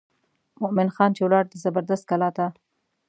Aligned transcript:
مومن 0.61 0.89
خان 0.95 1.11
چې 1.15 1.21
ولاړ 1.23 1.43
د 1.49 1.53
زبردست 1.63 2.03
کلا 2.11 2.29
ته. 2.37 2.45